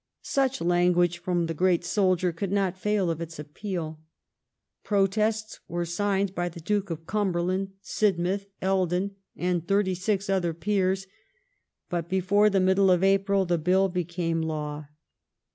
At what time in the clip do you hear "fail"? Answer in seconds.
2.75-3.11